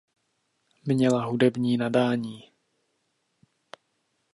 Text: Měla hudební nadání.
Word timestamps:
Měla 0.85 1.21
hudební 1.25 1.77
nadání. 1.77 2.51